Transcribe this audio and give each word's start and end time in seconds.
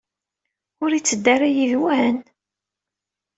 Ur 0.83 0.91
yetteddu 0.93 1.27
ara 1.33 1.47
yid-wen? 1.55 2.17